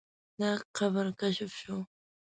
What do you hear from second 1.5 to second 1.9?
شو.